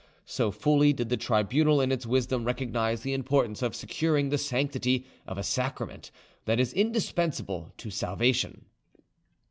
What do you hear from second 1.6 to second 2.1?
in its